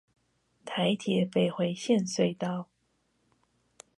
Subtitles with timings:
[0.65, 2.67] 台鐵北迴線隧道